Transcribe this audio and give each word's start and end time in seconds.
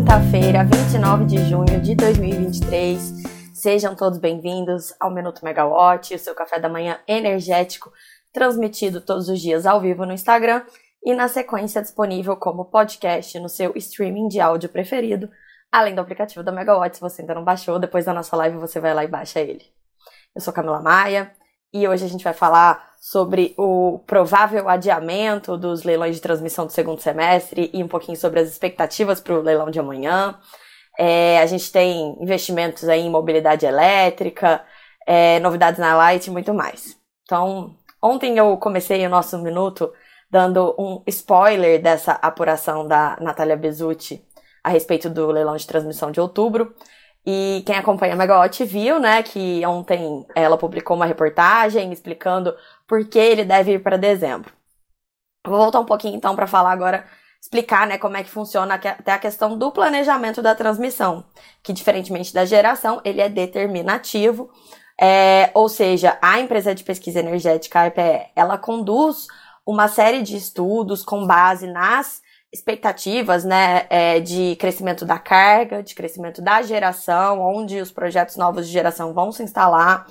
quinta-feira, 0.00 0.64
29 0.64 1.26
de 1.26 1.44
junho 1.44 1.78
de 1.78 1.94
2023. 1.94 3.52
Sejam 3.52 3.94
todos 3.94 4.18
bem-vindos 4.18 4.94
ao 4.98 5.10
Minuto 5.10 5.44
Megawatt, 5.44 6.14
o 6.14 6.18
seu 6.18 6.34
café 6.34 6.58
da 6.58 6.70
manhã 6.70 6.98
energético, 7.06 7.92
transmitido 8.32 9.02
todos 9.02 9.28
os 9.28 9.38
dias 9.38 9.66
ao 9.66 9.78
vivo 9.78 10.06
no 10.06 10.14
Instagram 10.14 10.62
e 11.04 11.14
na 11.14 11.28
sequência 11.28 11.82
disponível 11.82 12.34
como 12.34 12.64
podcast 12.64 13.38
no 13.38 13.48
seu 13.50 13.74
streaming 13.76 14.28
de 14.28 14.40
áudio 14.40 14.70
preferido, 14.70 15.28
além 15.70 15.94
do 15.94 16.00
aplicativo 16.00 16.42
da 16.42 16.50
Megawatt. 16.50 16.96
Se 16.96 17.00
você 17.02 17.20
ainda 17.20 17.34
não 17.34 17.44
baixou, 17.44 17.78
depois 17.78 18.06
da 18.06 18.14
nossa 18.14 18.34
live 18.36 18.56
você 18.56 18.80
vai 18.80 18.94
lá 18.94 19.04
e 19.04 19.08
baixa 19.08 19.38
ele. 19.38 19.66
Eu 20.34 20.40
sou 20.40 20.50
Camila 20.50 20.80
Maia 20.80 21.30
e 21.74 21.86
hoje 21.86 22.06
a 22.06 22.08
gente 22.08 22.24
vai 22.24 22.32
falar 22.32 22.89
sobre 23.00 23.54
o 23.56 24.00
provável 24.06 24.68
adiamento 24.68 25.56
dos 25.56 25.84
leilões 25.84 26.16
de 26.16 26.20
transmissão 26.20 26.66
do 26.66 26.72
segundo 26.72 27.00
semestre 27.00 27.70
e 27.72 27.82
um 27.82 27.88
pouquinho 27.88 28.18
sobre 28.18 28.40
as 28.40 28.48
expectativas 28.48 29.20
para 29.22 29.32
o 29.32 29.40
leilão 29.40 29.70
de 29.70 29.80
amanhã. 29.80 30.38
É, 30.98 31.40
a 31.40 31.46
gente 31.46 31.72
tem 31.72 32.14
investimentos 32.20 32.86
aí 32.86 33.00
em 33.00 33.10
mobilidade 33.10 33.64
elétrica, 33.64 34.62
é, 35.06 35.40
novidades 35.40 35.80
na 35.80 35.96
Light 35.96 36.26
e 36.26 36.30
muito 36.30 36.52
mais. 36.52 36.98
Então, 37.22 37.74
ontem 38.02 38.36
eu 38.36 38.54
comecei 38.58 39.06
o 39.06 39.10
nosso 39.10 39.38
minuto 39.38 39.90
dando 40.30 40.74
um 40.78 41.02
spoiler 41.06 41.80
dessa 41.80 42.12
apuração 42.12 42.86
da 42.86 43.16
Natália 43.18 43.56
Bezutti 43.56 44.22
a 44.62 44.68
respeito 44.68 45.08
do 45.08 45.30
leilão 45.30 45.56
de 45.56 45.66
transmissão 45.66 46.10
de 46.10 46.20
outubro. 46.20 46.74
E 47.24 47.62
quem 47.66 47.76
acompanha 47.76 48.14
a 48.14 48.16
Megawatt 48.16 48.64
viu, 48.64 48.98
né, 48.98 49.22
que 49.22 49.64
ontem 49.66 50.26
ela 50.34 50.56
publicou 50.56 50.96
uma 50.96 51.04
reportagem 51.04 51.92
explicando 51.92 52.54
por 52.88 53.04
que 53.06 53.18
ele 53.18 53.44
deve 53.44 53.72
ir 53.72 53.82
para 53.82 53.98
dezembro. 53.98 54.52
Vou 55.46 55.58
voltar 55.58 55.80
um 55.80 55.84
pouquinho 55.84 56.16
então 56.16 56.34
para 56.34 56.46
falar 56.46 56.72
agora, 56.72 57.04
explicar, 57.40 57.86
né, 57.86 57.98
como 57.98 58.16
é 58.16 58.22
que 58.22 58.30
funciona 58.30 58.74
até 58.74 59.12
a 59.12 59.18
questão 59.18 59.56
do 59.56 59.70
planejamento 59.70 60.42
da 60.42 60.54
transmissão, 60.54 61.24
que 61.62 61.72
diferentemente 61.72 62.32
da 62.32 62.44
geração, 62.44 63.00
ele 63.04 63.20
é 63.20 63.28
determinativo, 63.28 64.50
é, 65.00 65.50
ou 65.54 65.68
seja, 65.68 66.18
a 66.20 66.40
empresa 66.40 66.74
de 66.74 66.84
pesquisa 66.84 67.20
energética, 67.20 67.80
a 67.80 67.86
EPE, 67.86 68.30
ela 68.36 68.58
conduz 68.58 69.26
uma 69.64 69.88
série 69.88 70.22
de 70.22 70.36
estudos 70.36 71.02
com 71.02 71.26
base 71.26 71.66
nas 71.66 72.20
expectativas 72.52 73.44
né, 73.44 73.86
é, 73.88 74.20
de 74.20 74.56
crescimento 74.56 75.04
da 75.04 75.18
carga, 75.18 75.82
de 75.82 75.94
crescimento 75.94 76.42
da 76.42 76.62
geração, 76.62 77.40
onde 77.40 77.80
os 77.80 77.92
projetos 77.92 78.36
novos 78.36 78.66
de 78.66 78.72
geração 78.72 79.12
vão 79.12 79.30
se 79.30 79.42
instalar, 79.42 80.06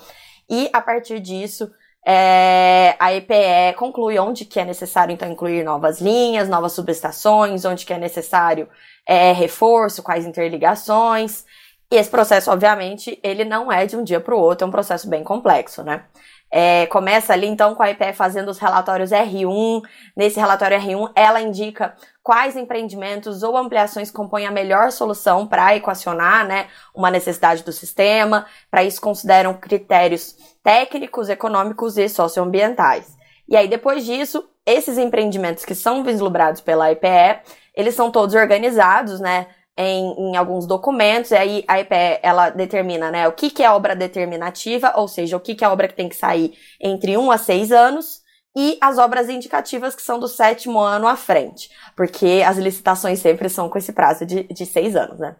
e 0.48 0.70
a 0.72 0.80
partir 0.80 1.20
disso 1.20 1.70
é, 2.06 2.96
a 2.98 3.12
EPE 3.12 3.76
conclui 3.76 4.18
onde 4.18 4.44
que 4.44 4.58
é 4.58 4.64
necessário 4.64 5.12
então 5.12 5.30
incluir 5.30 5.62
novas 5.62 6.00
linhas, 6.00 6.48
novas 6.48 6.72
subestações, 6.72 7.64
onde 7.64 7.84
que 7.84 7.92
é 7.92 7.98
necessário 7.98 8.68
é, 9.06 9.32
reforço, 9.32 10.02
quais 10.02 10.24
interligações. 10.24 11.44
E 11.92 11.96
esse 11.96 12.08
processo, 12.08 12.50
obviamente, 12.50 13.18
ele 13.22 13.44
não 13.44 13.70
é 13.70 13.84
de 13.84 13.96
um 13.96 14.04
dia 14.04 14.20
para 14.20 14.34
o 14.34 14.38
outro, 14.38 14.64
é 14.64 14.68
um 14.68 14.70
processo 14.70 15.08
bem 15.08 15.22
complexo, 15.24 15.82
né? 15.82 16.04
É, 16.52 16.86
começa 16.86 17.32
ali 17.32 17.46
então 17.46 17.74
com 17.74 17.82
a 17.82 17.90
IPE 17.90 18.12
fazendo 18.12 18.48
os 18.48 18.58
relatórios 18.58 19.10
R1. 19.10 19.82
Nesse 20.16 20.40
relatório 20.40 20.78
R1, 20.78 21.12
ela 21.14 21.40
indica 21.40 21.94
quais 22.22 22.56
empreendimentos 22.56 23.42
ou 23.42 23.56
ampliações 23.56 24.10
compõem 24.10 24.46
a 24.46 24.50
melhor 24.50 24.90
solução 24.90 25.46
para 25.46 25.76
equacionar 25.76 26.46
né, 26.46 26.66
uma 26.94 27.10
necessidade 27.10 27.62
do 27.62 27.72
sistema. 27.72 28.46
Para 28.70 28.82
isso, 28.82 29.00
consideram 29.00 29.54
critérios 29.54 30.34
técnicos, 30.62 31.28
econômicos 31.28 31.96
e 31.96 32.08
socioambientais. 32.08 33.16
E 33.48 33.56
aí, 33.56 33.68
depois 33.68 34.04
disso, 34.04 34.48
esses 34.66 34.98
empreendimentos 34.98 35.64
que 35.64 35.74
são 35.74 36.04
vislumbrados 36.04 36.60
pela 36.60 36.90
IPE, 36.92 37.40
eles 37.74 37.94
são 37.94 38.10
todos 38.10 38.34
organizados, 38.34 39.20
né? 39.20 39.46
Em, 39.82 40.30
em, 40.30 40.36
alguns 40.36 40.66
documentos, 40.66 41.30
e 41.30 41.36
aí 41.36 41.64
a 41.66 41.80
EPE, 41.80 42.20
ela 42.22 42.50
determina, 42.50 43.10
né, 43.10 43.28
o 43.28 43.32
que, 43.32 43.50
que 43.50 43.62
é 43.62 43.70
obra 43.70 43.94
determinativa, 43.94 44.92
ou 44.96 45.08
seja, 45.08 45.36
o 45.36 45.40
que, 45.40 45.54
que 45.54 45.64
é 45.64 45.68
obra 45.68 45.88
que 45.88 45.94
tem 45.94 46.08
que 46.08 46.16
sair 46.16 46.54
entre 46.80 47.16
um 47.16 47.30
a 47.30 47.38
seis 47.38 47.72
anos, 47.72 48.20
e 48.56 48.76
as 48.80 48.98
obras 48.98 49.28
indicativas 49.28 49.94
que 49.94 50.02
são 50.02 50.18
do 50.18 50.26
sétimo 50.26 50.80
ano 50.80 51.06
à 51.06 51.16
frente, 51.16 51.70
porque 51.96 52.42
as 52.44 52.58
licitações 52.58 53.20
sempre 53.20 53.48
são 53.48 53.68
com 53.68 53.78
esse 53.78 53.92
prazo 53.92 54.26
de, 54.26 54.42
de 54.44 54.66
seis 54.66 54.96
anos, 54.96 55.18
né. 55.18 55.36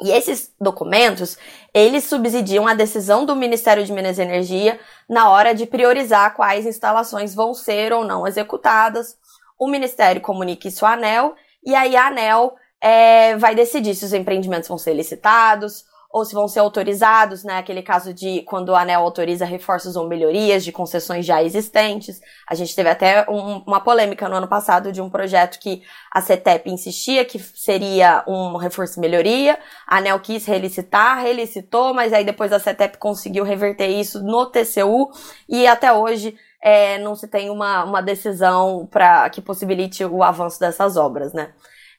E 0.00 0.10
esses 0.10 0.52
documentos, 0.60 1.38
eles 1.72 2.04
subsidiam 2.04 2.66
a 2.66 2.74
decisão 2.74 3.24
do 3.24 3.34
Ministério 3.34 3.82
de 3.82 3.92
Minas 3.92 4.18
e 4.18 4.22
Energia 4.22 4.78
na 5.08 5.30
hora 5.30 5.54
de 5.54 5.64
priorizar 5.64 6.34
quais 6.34 6.66
instalações 6.66 7.34
vão 7.34 7.54
ser 7.54 7.94
ou 7.94 8.04
não 8.04 8.26
executadas. 8.26 9.16
O 9.58 9.66
Ministério 9.66 10.20
comunica 10.20 10.68
isso 10.68 10.84
à 10.84 10.92
ANEL, 10.92 11.34
e 11.64 11.74
aí 11.74 11.96
a 11.96 12.08
ANEL 12.08 12.54
é, 12.80 13.36
vai 13.36 13.54
decidir 13.54 13.94
se 13.94 14.04
os 14.04 14.12
empreendimentos 14.12 14.68
vão 14.68 14.78
ser 14.78 14.94
licitados 14.94 15.84
ou 16.16 16.24
se 16.24 16.34
vão 16.34 16.48
ser 16.48 16.60
autorizados, 16.60 17.44
né? 17.44 17.58
Aquele 17.58 17.82
caso 17.82 18.14
de 18.14 18.40
quando 18.42 18.74
a 18.74 18.80
ANEL 18.80 19.02
autoriza 19.02 19.44
reforços 19.44 19.96
ou 19.96 20.08
melhorias 20.08 20.64
de 20.64 20.72
concessões 20.72 21.26
já 21.26 21.42
existentes. 21.42 22.22
A 22.48 22.54
gente 22.54 22.74
teve 22.74 22.88
até 22.88 23.26
um, 23.28 23.58
uma 23.66 23.80
polêmica 23.82 24.26
no 24.26 24.36
ano 24.36 24.48
passado 24.48 24.90
de 24.92 25.02
um 25.02 25.10
projeto 25.10 25.58
que 25.58 25.82
a 26.10 26.22
CETEP 26.22 26.70
insistia 26.70 27.22
que 27.24 27.38
seria 27.38 28.24
um 28.26 28.56
reforço 28.56 28.98
e 28.98 29.00
melhoria. 29.02 29.58
A 29.86 29.98
ANEL 29.98 30.18
quis 30.20 30.46
relicitar, 30.46 31.20
relicitou, 31.20 31.92
mas 31.92 32.14
aí 32.14 32.24
depois 32.24 32.50
a 32.50 32.58
CETEP 32.58 32.96
conseguiu 32.96 33.44
reverter 33.44 33.88
isso 33.88 34.22
no 34.22 34.46
TCU 34.46 35.10
e 35.46 35.66
até 35.66 35.92
hoje 35.92 36.34
é, 36.62 36.98
não 36.98 37.14
se 37.14 37.28
tem 37.28 37.50
uma, 37.50 37.84
uma 37.84 38.00
decisão 38.00 38.88
para 38.90 39.28
que 39.28 39.42
possibilite 39.42 40.02
o 40.02 40.22
avanço 40.22 40.58
dessas 40.58 40.96
obras, 40.96 41.34
né? 41.34 41.52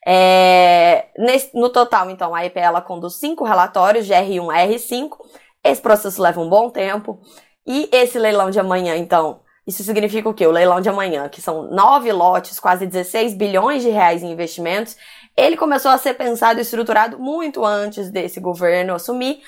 É, 0.09 1.07
nesse, 1.17 1.53
no 1.53 1.69
total, 1.69 2.09
então, 2.09 2.33
a 2.33 2.45
EPE 2.45 2.59
ela 2.59 2.81
conduz 2.81 3.15
cinco 3.15 3.43
relatórios 3.43 4.05
de 4.05 4.13
R1 4.13 4.49
a 4.49 4.65
R5. 4.65 5.17
Esse 5.61 5.81
processo 5.81 6.21
leva 6.21 6.39
um 6.39 6.47
bom 6.47 6.69
tempo. 6.69 7.19
E 7.65 7.89
esse 7.91 8.17
leilão 8.17 8.49
de 8.49 8.57
amanhã, 8.57 8.95
então, 8.95 9.41
isso 9.67 9.83
significa 9.83 10.29
o 10.29 10.33
quê? 10.33 10.47
O 10.47 10.51
leilão 10.51 10.79
de 10.79 10.87
amanhã, 10.87 11.27
que 11.27 11.41
são 11.41 11.63
nove 11.63 12.09
lotes, 12.13 12.57
quase 12.57 12.87
16 12.87 13.33
bilhões 13.33 13.83
de 13.83 13.89
reais 13.89 14.23
em 14.23 14.31
investimentos, 14.31 14.95
ele 15.35 15.57
começou 15.57 15.91
a 15.91 15.97
ser 15.97 16.13
pensado 16.13 16.59
e 16.59 16.61
estruturado 16.61 17.19
muito 17.19 17.65
antes 17.65 18.09
desse 18.09 18.39
governo 18.39 18.93
assumir, 18.93 19.41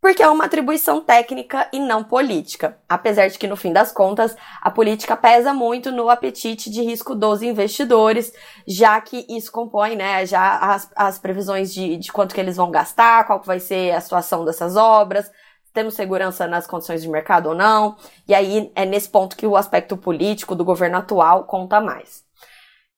porque 0.00 0.22
é 0.22 0.28
uma 0.28 0.44
atribuição 0.44 1.00
técnica 1.00 1.68
e 1.72 1.78
não 1.78 2.04
política. 2.04 2.78
Apesar 2.88 3.28
de 3.28 3.38
que, 3.38 3.46
no 3.46 3.56
fim 3.56 3.72
das 3.72 3.90
contas, 3.90 4.36
a 4.60 4.70
política 4.70 5.16
pesa 5.16 5.52
muito 5.52 5.90
no 5.90 6.08
apetite 6.08 6.70
de 6.70 6.82
risco 6.82 7.14
dos 7.14 7.42
investidores, 7.42 8.32
já 8.66 9.00
que 9.00 9.26
isso 9.28 9.50
compõe, 9.50 9.96
né, 9.96 10.24
já 10.24 10.58
as, 10.58 10.90
as 10.94 11.18
previsões 11.18 11.72
de, 11.72 11.96
de 11.96 12.12
quanto 12.12 12.34
que 12.34 12.40
eles 12.40 12.56
vão 12.56 12.70
gastar, 12.70 13.26
qual 13.26 13.42
vai 13.42 13.60
ser 13.60 13.92
a 13.92 14.00
situação 14.00 14.44
dessas 14.44 14.76
obras, 14.76 15.30
temos 15.72 15.94
segurança 15.94 16.46
nas 16.46 16.66
condições 16.66 17.02
de 17.02 17.08
mercado 17.08 17.50
ou 17.50 17.54
não, 17.54 17.96
e 18.26 18.34
aí 18.34 18.70
é 18.74 18.84
nesse 18.84 19.08
ponto 19.08 19.36
que 19.36 19.46
o 19.46 19.56
aspecto 19.56 19.96
político 19.96 20.54
do 20.54 20.64
governo 20.64 20.98
atual 20.98 21.44
conta 21.44 21.80
mais. 21.80 22.27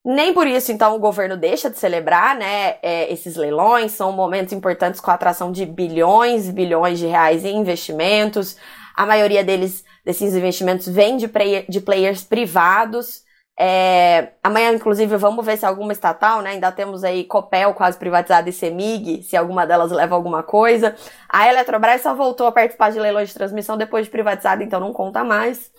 Nem 0.04 0.32
por 0.32 0.46
isso, 0.46 0.72
então, 0.72 0.96
o 0.96 0.98
governo 0.98 1.36
deixa 1.36 1.68
de 1.68 1.78
celebrar, 1.78 2.34
né, 2.34 2.78
é, 2.82 3.12
esses 3.12 3.36
leilões, 3.36 3.92
são 3.92 4.12
momentos 4.12 4.52
importantes 4.52 4.98
com 4.98 5.10
a 5.10 5.14
atração 5.14 5.52
de 5.52 5.66
bilhões 5.66 6.48
e 6.48 6.52
bilhões 6.52 6.98
de 6.98 7.06
reais 7.06 7.44
em 7.44 7.58
investimentos. 7.58 8.56
A 8.96 9.04
maioria 9.04 9.44
deles, 9.44 9.84
desses 10.04 10.34
investimentos, 10.34 10.88
vem 10.88 11.18
de, 11.18 11.28
player, 11.28 11.66
de 11.68 11.82
players 11.82 12.24
privados. 12.24 13.24
É, 13.58 14.32
amanhã, 14.42 14.72
inclusive, 14.72 15.18
vamos 15.18 15.44
ver 15.44 15.58
se 15.58 15.66
alguma 15.66 15.92
estatal, 15.92 16.40
né? 16.40 16.52
Ainda 16.52 16.72
temos 16.72 17.04
aí 17.04 17.24
Copel 17.24 17.74
quase 17.74 17.98
privatizada 17.98 18.48
e 18.48 18.52
Semig, 18.54 19.22
se 19.22 19.36
alguma 19.36 19.66
delas 19.66 19.92
leva 19.92 20.14
alguma 20.14 20.42
coisa. 20.42 20.96
A 21.28 21.46
Eletrobras 21.46 22.00
só 22.00 22.14
voltou 22.14 22.46
a 22.46 22.52
participar 22.52 22.90
de 22.90 22.98
leilões 22.98 23.28
de 23.28 23.34
transmissão 23.34 23.76
depois 23.76 24.06
de 24.06 24.10
privatizada, 24.10 24.64
então 24.64 24.80
não 24.80 24.94
conta 24.94 25.22
mais 25.22 25.70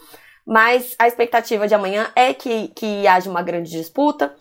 mas 0.45 0.95
a 0.97 1.07
expectativa 1.07 1.67
de 1.67 1.75
amanhã 1.75 2.11
é 2.15 2.33
que, 2.33 2.69
que 2.69 3.07
haja 3.07 3.29
uma 3.29 3.41
grande 3.41 3.71
disputa, 3.71 4.35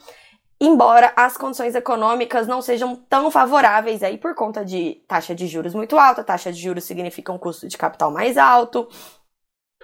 embora 0.61 1.12
as 1.17 1.37
condições 1.37 1.75
econômicas 1.75 2.47
não 2.47 2.61
sejam 2.61 2.94
tão 2.94 3.31
favoráveis 3.31 4.02
aí 4.02 4.19
por 4.19 4.35
conta 4.35 4.64
de 4.64 5.02
taxa 5.08 5.35
de 5.35 5.47
juros 5.47 5.75
muito 5.75 5.99
alta, 5.99 6.23
taxa 6.23 6.52
de 6.52 6.61
juros 6.61 6.85
significa 6.85 7.32
um 7.32 7.38
custo 7.38 7.67
de 7.67 7.79
capital 7.79 8.11
mais 8.11 8.37
alto, 8.37 8.88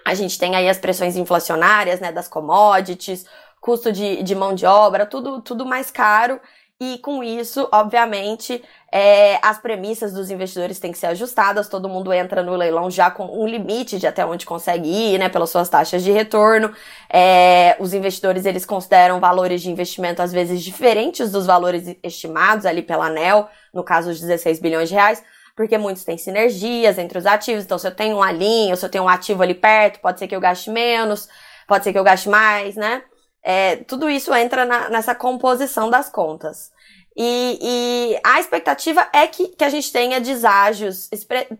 a 0.05 0.13
gente 0.13 0.39
tem 0.39 0.55
aí 0.55 0.69
as 0.69 0.77
pressões 0.77 1.17
inflacionárias, 1.17 1.99
né, 1.99 2.11
das 2.11 2.27
commodities, 2.27 3.25
custo 3.59 3.91
de, 3.91 4.23
de 4.23 4.35
mão 4.35 4.55
de 4.55 4.65
obra, 4.65 5.05
tudo, 5.05 5.41
tudo 5.41 5.65
mais 5.65 5.91
caro, 5.91 6.39
e 6.79 6.99
com 6.99 7.23
isso, 7.23 7.67
obviamente, 7.71 8.63
é, 8.91 9.39
as 9.41 9.57
premissas 9.57 10.13
dos 10.13 10.29
investidores 10.29 10.79
têm 10.79 10.91
que 10.91 10.97
ser 10.99 11.07
ajustadas, 11.07 11.67
todo 11.67 11.89
mundo 11.89 12.13
entra 12.13 12.43
no 12.43 12.55
leilão 12.55 12.91
já 12.91 13.09
com 13.09 13.25
um 13.25 13.47
limite 13.47 13.97
de 13.97 14.05
até 14.05 14.23
onde 14.23 14.45
consegue 14.45 14.87
ir, 14.87 15.17
né, 15.17 15.27
pelas 15.27 15.49
suas 15.49 15.67
taxas 15.69 16.03
de 16.03 16.11
retorno. 16.11 16.71
É, 17.09 17.75
os 17.79 17.95
investidores, 17.95 18.45
eles 18.45 18.63
consideram 18.63 19.19
valores 19.19 19.63
de 19.63 19.71
investimento 19.71 20.21
às 20.21 20.31
vezes 20.31 20.63
diferentes 20.63 21.31
dos 21.31 21.47
valores 21.47 21.97
estimados 22.03 22.63
ali 22.63 22.83
pela 22.83 23.07
ANEL, 23.07 23.49
no 23.73 23.83
caso 23.83 24.11
os 24.11 24.19
16 24.19 24.59
bilhões 24.59 24.89
de 24.89 24.93
reais, 24.93 25.23
porque 25.55 25.79
muitos 25.79 26.03
têm 26.03 26.19
sinergias 26.19 26.99
entre 26.99 27.17
os 27.17 27.25
ativos, 27.25 27.63
então 27.63 27.79
se 27.79 27.87
eu 27.87 27.95
tenho 27.95 28.17
uma 28.17 28.31
linha, 28.31 28.75
se 28.75 28.85
eu 28.85 28.89
tenho 28.89 29.05
um 29.05 29.09
ativo 29.09 29.41
ali 29.41 29.55
perto, 29.55 29.99
pode 29.99 30.19
ser 30.19 30.27
que 30.27 30.35
eu 30.35 30.39
gaste 30.39 30.69
menos, 30.69 31.27
pode 31.67 31.83
ser 31.83 31.91
que 31.91 31.97
eu 31.97 32.03
gaste 32.03 32.29
mais, 32.29 32.75
né? 32.75 33.01
É, 33.49 33.77
tudo 33.77 34.09
isso 34.09 34.35
entra 34.35 34.65
na, 34.65 34.89
nessa 34.89 35.15
composição 35.15 35.89
das 35.89 36.09
contas. 36.09 36.69
E, 37.15 37.57
e, 37.61 38.19
a 38.21 38.41
expectativa 38.41 39.07
é 39.13 39.25
que, 39.25 39.47
que 39.47 39.63
a 39.63 39.69
gente 39.69 39.89
tenha 39.89 40.19
deságios, 40.19 41.09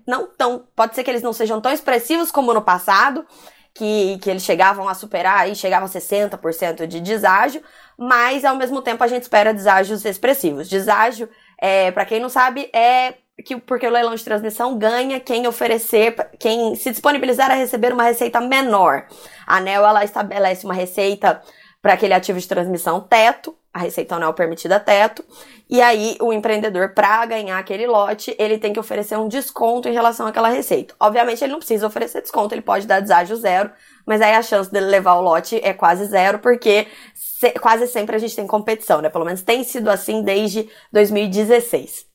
não 0.05 0.27
tão, 0.27 0.65
pode 0.75 0.93
ser 0.93 1.03
que 1.05 1.09
eles 1.09 1.21
não 1.21 1.31
sejam 1.31 1.61
tão 1.61 1.71
expressivos 1.71 2.29
como 2.29 2.53
no 2.53 2.61
passado, 2.61 3.25
que, 3.73 4.17
que 4.21 4.29
eles 4.29 4.43
chegavam 4.43 4.89
a 4.89 4.93
superar 4.93 5.39
aí, 5.39 5.55
chegavam 5.55 5.87
a 5.87 5.89
60% 5.89 6.85
de 6.87 6.99
deságio, 6.99 7.63
mas 7.97 8.43
ao 8.43 8.57
mesmo 8.57 8.81
tempo 8.81 9.01
a 9.01 9.07
gente 9.07 9.23
espera 9.23 9.53
deságios 9.53 10.03
expressivos. 10.03 10.67
Deságio, 10.67 11.29
é, 11.57 11.89
para 11.91 12.03
quem 12.03 12.19
não 12.19 12.27
sabe, 12.27 12.69
é 12.73 13.13
que 13.45 13.55
porque 13.55 13.87
o 13.87 13.91
leilão 13.91 14.13
de 14.13 14.25
transmissão 14.25 14.77
ganha 14.77 15.21
quem 15.21 15.47
oferecer, 15.47 16.15
quem 16.37 16.75
se 16.75 16.91
disponibilizar 16.91 17.49
a 17.49 17.53
receber 17.53 17.93
uma 17.93 18.03
receita 18.03 18.41
menor. 18.41 19.07
A 19.45 19.55
ANEL 19.55 19.85
ela 19.85 20.03
estabelece 20.03 20.65
uma 20.65 20.73
receita 20.73 21.41
para 21.87 21.93
aquele 21.93 22.13
ativo 22.13 22.37
de 22.37 22.45
transmissão 22.45 22.99
teto, 22.99 23.55
a 23.73 23.79
receita 23.79 24.13
anual 24.13 24.33
permitida 24.33 24.77
teto, 24.77 25.23
e 25.69 25.81
aí 25.81 26.17
o 26.19 26.33
empreendedor, 26.33 26.93
para 26.93 27.25
ganhar 27.25 27.57
aquele 27.57 27.87
lote, 27.87 28.35
ele 28.37 28.57
tem 28.57 28.73
que 28.73 28.79
oferecer 28.79 29.17
um 29.17 29.29
desconto 29.29 29.87
em 29.87 29.93
relação 29.93 30.27
àquela 30.27 30.49
receita. 30.49 30.93
Obviamente, 30.99 31.41
ele 31.41 31.53
não 31.53 31.59
precisa 31.59 31.87
oferecer 31.87 32.21
desconto, 32.21 32.53
ele 32.53 32.61
pode 32.61 32.85
dar 32.85 32.99
deságio 32.99 33.37
zero, 33.37 33.71
mas 34.05 34.21
aí 34.21 34.33
a 34.33 34.41
chance 34.41 34.69
dele 34.69 34.87
levar 34.87 35.13
o 35.13 35.21
lote 35.21 35.61
é 35.63 35.71
quase 35.71 36.03
zero, 36.07 36.39
porque 36.39 36.87
se, 37.15 37.51
quase 37.51 37.87
sempre 37.87 38.17
a 38.17 38.19
gente 38.19 38.35
tem 38.35 38.45
competição, 38.45 38.99
né? 38.99 39.09
Pelo 39.09 39.23
menos 39.23 39.41
tem 39.41 39.63
sido 39.63 39.89
assim 39.89 40.21
desde 40.21 40.69
2016, 40.91 42.05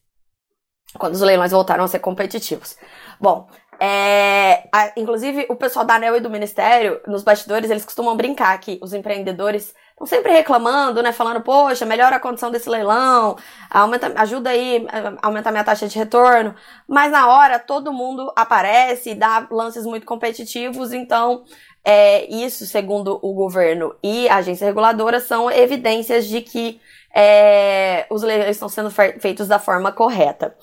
quando 0.99 1.15
os 1.15 1.23
leilões 1.23 1.51
voltaram 1.51 1.85
a 1.85 1.89
ser 1.89 2.01
competitivos. 2.01 2.77
Bom, 3.19 3.49
é, 3.85 4.69
a, 4.71 4.93
inclusive, 4.97 5.45
o 5.49 5.57
pessoal 5.57 5.85
da 5.85 5.97
ANEL 5.97 6.17
e 6.17 6.21
do 6.21 6.31
Ministério, 6.31 7.01
nos 7.05 7.25
bastidores, 7.25 7.69
eles 7.69 7.85
costumam 7.85 8.17
brincar 8.17 8.57
que 8.61 8.79
os 8.81 8.95
empreendedores 8.95 9.75
estão 9.91 10.07
sempre 10.07 10.31
reclamando, 10.31 11.03
né? 11.03 11.11
Falando, 11.11 11.41
poxa, 11.41 11.85
melhora 11.85 12.15
a 12.15 12.21
condição 12.21 12.49
desse 12.49 12.71
leilão, 12.71 13.37
aumenta, 13.69 14.13
ajuda 14.15 14.51
aí 14.51 14.87
a 14.89 15.27
aumentar 15.27 15.51
minha 15.51 15.65
taxa 15.65 15.89
de 15.89 15.99
retorno. 15.99 16.55
Mas 16.87 17.11
na 17.11 17.27
hora, 17.27 17.59
todo 17.59 17.93
mundo 17.93 18.33
aparece 18.37 19.11
e 19.11 19.15
dá 19.17 19.49
lances 19.51 19.85
muito 19.85 20.07
competitivos, 20.07 20.93
então 20.93 21.43
é, 21.85 22.33
isso, 22.33 22.65
segundo 22.67 23.19
o 23.21 23.35
governo 23.35 23.97
e 24.01 24.29
a 24.29 24.37
agência 24.37 24.65
reguladora, 24.65 25.19
são 25.19 25.51
evidências 25.51 26.27
de 26.29 26.41
que 26.41 26.81
é, 27.13 28.07
os 28.09 28.23
leilões 28.23 28.51
estão 28.51 28.69
sendo 28.69 28.93
feitos 28.93 29.49
da 29.49 29.59
forma 29.59 29.91
correta. 29.91 30.55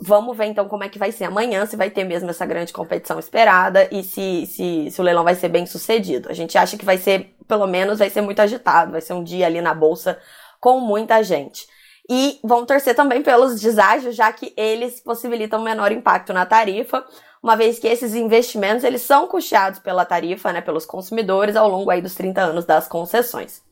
Vamos 0.00 0.36
ver 0.36 0.46
então 0.46 0.68
como 0.68 0.84
é 0.84 0.88
que 0.88 0.98
vai 0.98 1.10
ser 1.10 1.24
amanhã, 1.24 1.66
se 1.66 1.76
vai 1.76 1.90
ter 1.90 2.04
mesmo 2.04 2.30
essa 2.30 2.46
grande 2.46 2.72
competição 2.72 3.18
esperada 3.18 3.88
e 3.90 4.04
se, 4.04 4.46
se, 4.46 4.90
se 4.90 5.00
o 5.00 5.04
leilão 5.04 5.24
vai 5.24 5.34
ser 5.34 5.48
bem 5.48 5.66
sucedido. 5.66 6.28
A 6.30 6.32
gente 6.32 6.56
acha 6.56 6.78
que 6.78 6.84
vai 6.84 6.98
ser, 6.98 7.34
pelo 7.48 7.66
menos, 7.66 7.98
vai 7.98 8.08
ser 8.08 8.20
muito 8.20 8.40
agitado, 8.40 8.92
vai 8.92 9.00
ser 9.00 9.14
um 9.14 9.24
dia 9.24 9.46
ali 9.46 9.60
na 9.60 9.74
bolsa 9.74 10.16
com 10.60 10.78
muita 10.78 11.22
gente. 11.22 11.66
E 12.08 12.38
vamos 12.44 12.66
torcer 12.66 12.94
também 12.94 13.22
pelos 13.22 13.60
deságios, 13.60 14.14
já 14.14 14.32
que 14.32 14.54
eles 14.56 15.00
possibilitam 15.00 15.60
menor 15.60 15.90
impacto 15.90 16.32
na 16.32 16.46
tarifa, 16.46 17.04
uma 17.42 17.56
vez 17.56 17.78
que 17.78 17.86
esses 17.86 18.14
investimentos 18.14 18.84
eles 18.84 19.02
são 19.02 19.26
custeados 19.26 19.78
pela 19.80 20.04
tarifa, 20.04 20.52
né, 20.52 20.60
pelos 20.60 20.86
consumidores 20.86 21.56
ao 21.56 21.68
longo 21.68 21.90
aí 21.90 22.00
dos 22.00 22.14
30 22.14 22.40
anos 22.40 22.64
das 22.64 22.88
concessões. 22.88 23.62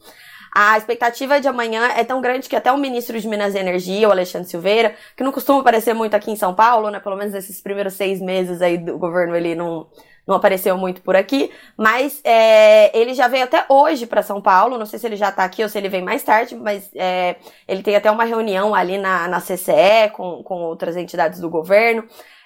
A 0.58 0.78
expectativa 0.78 1.38
de 1.38 1.46
amanhã 1.46 1.86
é 1.94 2.02
tão 2.02 2.18
grande 2.18 2.48
que 2.48 2.56
até 2.56 2.72
o 2.72 2.78
ministro 2.78 3.20
de 3.20 3.28
Minas 3.28 3.54
e 3.54 3.58
Energia, 3.58 4.08
o 4.08 4.10
Alexandre 4.10 4.48
Silveira, 4.48 4.94
que 5.14 5.22
não 5.22 5.30
costuma 5.30 5.60
aparecer 5.60 5.92
muito 5.92 6.14
aqui 6.14 6.30
em 6.30 6.36
São 6.36 6.54
Paulo, 6.54 6.88
né? 6.88 6.98
Pelo 6.98 7.14
menos 7.14 7.34
nesses 7.34 7.60
primeiros 7.60 7.92
seis 7.92 8.22
meses 8.22 8.62
aí 8.62 8.78
do 8.78 8.96
governo 8.96 9.36
ele 9.36 9.54
não, 9.54 9.86
não 10.26 10.34
apareceu 10.34 10.74
muito 10.78 11.02
por 11.02 11.14
aqui, 11.14 11.52
mas 11.76 12.22
é, 12.24 12.98
ele 12.98 13.12
já 13.12 13.28
veio 13.28 13.44
até 13.44 13.66
hoje 13.68 14.06
para 14.06 14.22
São 14.22 14.40
Paulo, 14.40 14.78
não 14.78 14.86
sei 14.86 14.98
se 14.98 15.06
ele 15.06 15.16
já 15.16 15.30
tá 15.30 15.44
aqui 15.44 15.62
ou 15.62 15.68
se 15.68 15.76
ele 15.76 15.90
vem 15.90 16.00
mais 16.00 16.22
tarde, 16.22 16.56
mas 16.56 16.90
é, 16.94 17.36
ele 17.68 17.82
tem 17.82 17.94
até 17.94 18.10
uma 18.10 18.24
reunião 18.24 18.74
ali 18.74 18.96
na, 18.96 19.28
na 19.28 19.42
CCE 19.42 20.08
com, 20.14 20.42
com 20.42 20.62
outras 20.62 20.96
entidades 20.96 21.38
do 21.38 21.50
governo. 21.50 22.02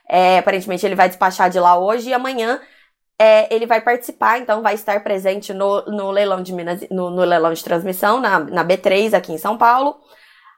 É, 0.08 0.38
aparentemente 0.38 0.84
ele 0.84 0.96
vai 0.96 1.08
despachar 1.08 1.48
de 1.48 1.60
lá 1.60 1.78
hoje 1.78 2.10
e 2.10 2.12
amanhã 2.12 2.60
é, 3.22 3.54
ele 3.54 3.66
vai 3.66 3.82
participar, 3.82 4.38
então 4.38 4.62
vai 4.62 4.72
estar 4.72 5.04
presente 5.04 5.52
no, 5.52 5.82
no 5.82 6.10
leilão 6.10 6.42
de 6.42 6.54
Minas, 6.54 6.80
no, 6.90 7.10
no, 7.10 7.22
leilão 7.22 7.52
de 7.52 7.62
transmissão, 7.62 8.18
na, 8.18 8.38
na 8.38 8.64
B3 8.64 9.12
aqui 9.12 9.30
em 9.30 9.36
São 9.36 9.58
Paulo. 9.58 10.00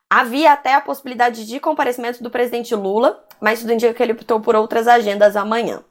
Havia 0.08 0.52
até 0.52 0.74
a 0.74 0.80
possibilidade 0.80 1.44
de 1.44 1.58
comparecimento 1.58 2.22
do 2.22 2.30
presidente 2.30 2.72
Lula, 2.72 3.20
mas 3.40 3.58
tudo 3.58 3.72
indica 3.72 3.92
que 3.92 4.00
ele 4.00 4.12
optou 4.12 4.40
por 4.40 4.54
outras 4.54 4.86
agendas 4.86 5.34
amanhã. 5.34 5.82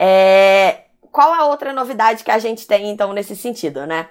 É, 0.00 0.84
qual 1.12 1.30
a 1.30 1.44
outra 1.44 1.74
novidade 1.74 2.24
que 2.24 2.30
a 2.30 2.38
gente 2.38 2.66
tem, 2.66 2.88
então, 2.88 3.12
nesse 3.12 3.36
sentido, 3.36 3.84
né? 3.84 4.08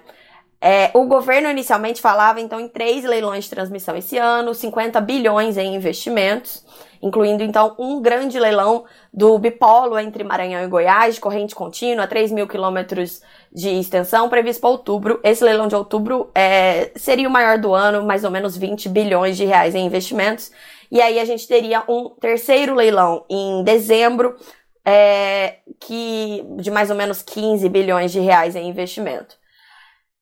É, 0.60 0.90
o 0.92 1.04
governo 1.04 1.48
inicialmente 1.48 2.00
falava, 2.00 2.40
então, 2.40 2.58
em 2.58 2.68
três 2.68 3.04
leilões 3.04 3.44
de 3.44 3.50
transmissão 3.50 3.96
esse 3.96 4.18
ano, 4.18 4.54
50 4.54 5.00
bilhões 5.00 5.56
em 5.56 5.74
investimentos 5.74 6.64
incluindo 7.02 7.42
então 7.42 7.74
um 7.78 8.00
grande 8.00 8.38
leilão 8.38 8.84
do 9.12 9.38
bipolo 9.38 9.98
entre 9.98 10.24
Maranhão 10.24 10.62
e 10.62 10.66
Goiás, 10.66 11.14
de 11.14 11.20
corrente 11.20 11.54
contínua, 11.54 12.06
3 12.06 12.32
mil 12.32 12.46
quilômetros 12.46 13.22
de 13.52 13.70
extensão, 13.70 14.28
previsto 14.28 14.60
para 14.60 14.70
outubro. 14.70 15.20
Esse 15.22 15.44
leilão 15.44 15.68
de 15.68 15.74
outubro 15.74 16.30
é, 16.34 16.90
seria 16.96 17.28
o 17.28 17.30
maior 17.30 17.58
do 17.58 17.74
ano, 17.74 18.04
mais 18.04 18.24
ou 18.24 18.30
menos 18.30 18.56
20 18.56 18.88
bilhões 18.88 19.36
de 19.36 19.44
reais 19.44 19.74
em 19.74 19.86
investimentos. 19.86 20.50
E 20.90 21.00
aí 21.00 21.18
a 21.18 21.24
gente 21.24 21.46
teria 21.46 21.82
um 21.88 22.10
terceiro 22.20 22.74
leilão 22.74 23.24
em 23.28 23.62
dezembro, 23.62 24.36
é, 24.84 25.56
que 25.78 26.44
de 26.56 26.70
mais 26.70 26.90
ou 26.90 26.96
menos 26.96 27.22
15 27.22 27.68
bilhões 27.68 28.10
de 28.10 28.20
reais 28.20 28.56
em 28.56 28.68
investimento. 28.68 29.37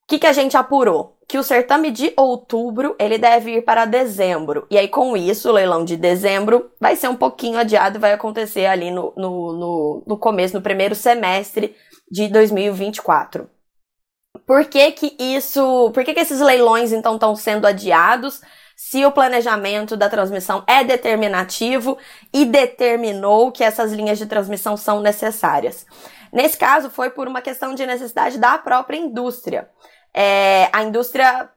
O 0.07 0.09
que, 0.09 0.21
que 0.21 0.27
a 0.27 0.33
gente 0.33 0.57
apurou? 0.57 1.17
que 1.29 1.39
o 1.39 1.43
certame 1.43 1.91
de 1.91 2.13
outubro 2.17 2.95
ele 2.99 3.19
deve 3.19 3.57
ir 3.57 3.63
para 3.63 3.85
dezembro. 3.85 4.67
E 4.71 4.79
aí, 4.79 4.89
com 4.89 5.17
isso, 5.17 5.49
o 5.49 5.53
leilão 5.53 5.85
de 5.85 5.97
dezembro 5.97 6.71
vai 6.81 6.95
ser 6.95 7.09
um 7.09 7.17
pouquinho 7.17 7.59
adiado 7.59 7.99
e 7.99 8.01
vai 8.01 8.13
acontecer 8.13 8.67
ali 8.67 8.91
no, 8.91 9.13
no, 9.17 9.53
no, 9.53 10.05
no 10.07 10.19
começo, 10.19 10.55
no 10.55 10.63
primeiro 10.63 10.95
semestre 10.95 11.75
de 12.11 12.29
2024. 12.29 13.51
Por 14.47 14.67
que 14.67 14.93
que 14.93 15.17
isso, 15.19 15.91
por 15.93 16.05
que 16.05 16.15
que 16.15 16.21
esses 16.21 16.41
leilões 16.41 16.93
então 16.93 17.15
estão 17.15 17.35
sendo 17.35 17.67
adiados? 17.67 18.41
Se 18.77 19.05
o 19.05 19.11
planejamento 19.11 19.97
da 19.97 20.09
transmissão 20.09 20.63
é 20.67 20.85
determinativo 20.85 21.99
e 22.33 22.45
determinou 22.45 23.51
que 23.51 23.65
essas 23.65 23.91
linhas 23.91 24.19
de 24.19 24.27
transmissão 24.27 24.77
são 24.77 25.01
necessárias. 25.01 25.87
Nesse 26.31 26.59
caso, 26.59 26.91
foi 26.91 27.09
por 27.11 27.27
uma 27.27 27.41
questão 27.41 27.75
de 27.75 27.87
necessidade 27.87 28.39
da 28.39 28.59
própria 28.59 28.99
indústria 28.99 29.69
é, 30.17 30.71
a 30.73 30.83
indústria 30.83 31.51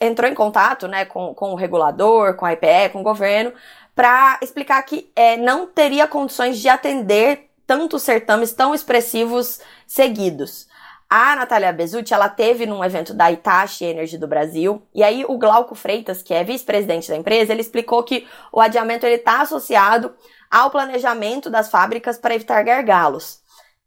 entrou 0.00 0.30
em 0.30 0.34
contato 0.34 0.86
né, 0.86 1.04
com, 1.04 1.34
com 1.34 1.52
o 1.52 1.56
regulador, 1.56 2.36
com 2.36 2.46
a 2.46 2.52
IPE, 2.52 2.90
com 2.92 3.00
o 3.00 3.04
governo, 3.04 3.52
para 3.94 4.38
explicar 4.40 4.80
que 4.84 5.10
é, 5.16 5.36
não 5.36 5.66
teria 5.66 6.06
condições 6.06 6.58
de 6.58 6.68
atender 6.68 7.50
tantos 7.66 8.02
certames 8.02 8.52
tão 8.52 8.72
expressivos 8.72 9.60
seguidos. 9.86 10.68
A 11.10 11.36
Natália 11.36 11.72
Bezutti, 11.72 12.14
ela 12.14 12.28
teve 12.28 12.64
num 12.64 12.82
evento 12.82 13.12
da 13.12 13.30
Itachi 13.30 13.84
Energy 13.84 14.16
do 14.16 14.26
Brasil, 14.26 14.82
e 14.94 15.02
aí 15.02 15.26
o 15.28 15.36
Glauco 15.36 15.74
Freitas, 15.74 16.22
que 16.22 16.32
é 16.32 16.42
vice-presidente 16.42 17.10
da 17.10 17.16
empresa, 17.16 17.52
ele 17.52 17.60
explicou 17.60 18.02
que 18.02 18.26
o 18.50 18.60
adiamento 18.60 19.04
ele 19.04 19.16
está 19.16 19.42
associado 19.42 20.14
ao 20.50 20.70
planejamento 20.70 21.50
das 21.50 21.68
fábricas 21.68 22.16
para 22.16 22.34
evitar 22.34 22.62
gargalos. 22.62 23.41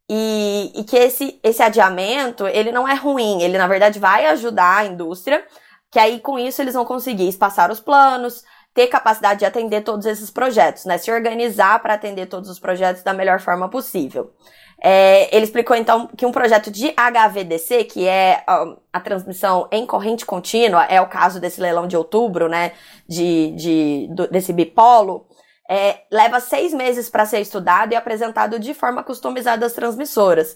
E, 0.09 0.71
e, 0.75 0.83
que 0.83 0.95
esse, 0.95 1.39
esse 1.43 1.63
adiamento, 1.63 2.45
ele 2.45 2.71
não 2.71 2.88
é 2.88 2.93
ruim, 2.93 3.41
ele 3.41 3.57
na 3.57 3.67
verdade 3.67 4.00
vai 4.00 4.27
ajudar 4.27 4.77
a 4.77 4.85
indústria, 4.85 5.43
que 5.91 5.97
aí 5.97 6.19
com 6.19 6.38
isso 6.38 6.62
eles 6.62 6.75
vão 6.75 6.85
conseguir 6.85 7.27
espaçar 7.27 7.71
os 7.71 7.79
planos, 7.79 8.43
ter 8.74 8.88
capacidade 8.88 9.39
de 9.39 9.45
atender 9.45 9.81
todos 9.81 10.05
esses 10.05 10.29
projetos, 10.29 10.85
né? 10.85 10.97
Se 10.97 11.12
organizar 11.12 11.81
para 11.81 11.95
atender 11.95 12.27
todos 12.27 12.50
os 12.50 12.59
projetos 12.59 13.01
da 13.01 13.13
melhor 13.13 13.39
forma 13.39 13.69
possível. 13.69 14.31
É, 14.79 15.33
ele 15.35 15.45
explicou 15.45 15.75
então 15.75 16.07
que 16.07 16.25
um 16.25 16.31
projeto 16.31 16.69
de 16.69 16.93
HVDC, 16.93 17.85
que 17.85 18.05
é 18.07 18.43
a, 18.45 18.75
a 18.93 19.00
transmissão 19.00 19.67
em 19.71 19.85
corrente 19.85 20.25
contínua, 20.25 20.83
é 20.83 21.00
o 21.01 21.07
caso 21.07 21.39
desse 21.39 21.62
leilão 21.62 21.88
de 21.88 21.95
outubro, 21.95 22.50
né? 22.50 22.74
De, 23.07 23.51
de, 23.55 24.07
do, 24.13 24.27
desse 24.27 24.53
bipolo 24.53 25.25
é, 25.69 26.01
leva 26.12 26.39
seis 26.39 26.74
meses 26.74 27.10
para 27.10 27.25
ser 27.25 27.39
estudado 27.39 27.93
e 27.93 27.95
apresentado 27.95 28.60
de 28.60 28.74
forma 28.74 29.03
customizada 29.03 29.65
às 29.65 29.74
transmissoras. 29.74 30.55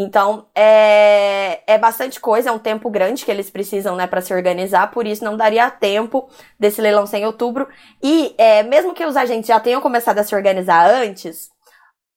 Então, 0.00 0.46
é, 0.54 1.60
é 1.66 1.76
bastante 1.76 2.20
coisa, 2.20 2.50
é 2.50 2.52
um 2.52 2.58
tempo 2.58 2.88
grande 2.88 3.24
que 3.24 3.30
eles 3.32 3.50
precisam, 3.50 3.96
né, 3.96 4.06
para 4.06 4.20
se 4.20 4.32
organizar, 4.32 4.92
por 4.92 5.04
isso 5.04 5.24
não 5.24 5.36
daria 5.36 5.68
tempo 5.72 6.30
desse 6.58 6.80
leilão 6.80 7.04
sem 7.04 7.26
outubro. 7.26 7.66
E, 8.00 8.32
é, 8.38 8.62
mesmo 8.62 8.94
que 8.94 9.04
os 9.04 9.16
agentes 9.16 9.48
já 9.48 9.58
tenham 9.58 9.80
começado 9.80 10.20
a 10.20 10.22
se 10.22 10.36
organizar 10.36 10.88
antes, 10.88 11.50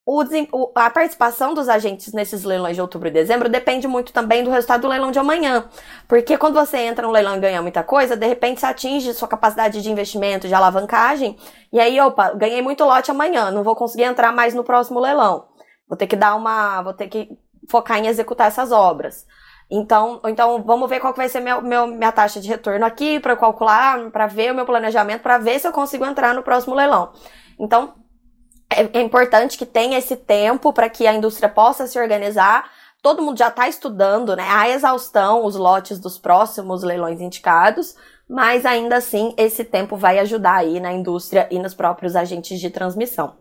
o, 0.05 0.71
a 0.75 0.89
participação 0.89 1.53
dos 1.53 1.69
agentes 1.69 2.11
nesses 2.11 2.43
leilões 2.43 2.75
de 2.75 2.81
outubro 2.81 3.07
e 3.07 3.11
dezembro 3.11 3.47
depende 3.47 3.87
muito 3.87 4.11
também 4.11 4.43
do 4.43 4.49
resultado 4.49 4.81
do 4.81 4.87
leilão 4.87 5.11
de 5.11 5.19
amanhã. 5.19 5.69
Porque 6.07 6.37
quando 6.37 6.55
você 6.55 6.77
entra 6.77 7.05
no 7.05 7.13
leilão 7.13 7.37
e 7.37 7.39
ganha 7.39 7.61
muita 7.61 7.83
coisa, 7.83 8.17
de 8.17 8.25
repente 8.25 8.59
você 8.59 8.65
atinge 8.65 9.13
sua 9.13 9.27
capacidade 9.27 9.81
de 9.81 9.91
investimento, 9.91 10.47
de 10.47 10.53
alavancagem, 10.53 11.37
e 11.71 11.79
aí, 11.79 11.99
opa, 12.01 12.33
ganhei 12.33 12.61
muito 12.61 12.83
lote 12.83 13.11
amanhã, 13.11 13.51
não 13.51 13.63
vou 13.63 13.75
conseguir 13.75 14.03
entrar 14.03 14.31
mais 14.31 14.53
no 14.53 14.63
próximo 14.63 14.99
leilão. 14.99 15.47
Vou 15.87 15.97
ter 15.97 16.07
que 16.07 16.15
dar 16.15 16.35
uma. 16.35 16.81
vou 16.81 16.93
ter 16.93 17.07
que 17.07 17.29
focar 17.69 17.99
em 17.99 18.07
executar 18.07 18.47
essas 18.47 18.71
obras. 18.71 19.25
Então, 19.69 20.19
então 20.25 20.63
vamos 20.63 20.89
ver 20.89 20.99
qual 20.99 21.13
que 21.13 21.19
vai 21.19 21.29
ser 21.29 21.39
meu, 21.39 21.61
meu, 21.61 21.87
minha 21.87 22.11
taxa 22.11 22.41
de 22.41 22.47
retorno 22.47 22.85
aqui 22.85 23.19
para 23.19 23.37
calcular, 23.37 24.09
para 24.11 24.27
ver 24.27 24.51
o 24.51 24.55
meu 24.55 24.65
planejamento, 24.65 25.21
para 25.21 25.37
ver 25.37 25.59
se 25.59 25.67
eu 25.67 25.71
consigo 25.71 26.05
entrar 26.05 26.33
no 26.33 26.43
próximo 26.43 26.75
leilão. 26.75 27.13
Então, 27.57 27.93
é, 28.71 28.99
é 28.99 29.01
importante 29.01 29.57
que 29.57 29.65
tenha 29.65 29.97
esse 29.97 30.15
tempo 30.15 30.71
para 30.71 30.89
que 30.89 31.05
a 31.05 31.13
indústria 31.13 31.49
possa 31.49 31.87
se 31.87 31.99
organizar. 31.99 32.69
Todo 33.01 33.21
mundo 33.21 33.37
já 33.37 33.47
está 33.47 33.67
estudando, 33.67 34.35
né, 34.35 34.47
a 34.47 34.69
exaustão, 34.69 35.45
os 35.45 35.55
lotes 35.55 35.99
dos 35.99 36.17
próximos 36.17 36.83
leilões 36.83 37.19
indicados, 37.19 37.95
mas 38.29 38.65
ainda 38.65 38.97
assim 38.97 39.33
esse 39.37 39.63
tempo 39.63 39.97
vai 39.97 40.19
ajudar 40.19 40.57
aí 40.57 40.79
na 40.79 40.93
indústria 40.93 41.47
e 41.51 41.59
nos 41.59 41.73
próprios 41.73 42.15
agentes 42.15 42.59
de 42.59 42.69
transmissão. 42.69 43.35